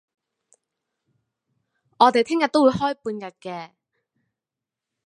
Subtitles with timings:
[1.99, 3.73] 我哋聽日都會開半日嘅